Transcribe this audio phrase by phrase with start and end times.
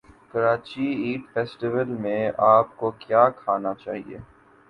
[0.31, 2.21] Karachi eat festival میں
[2.47, 4.17] اپ کو کیا کھانا چاہیے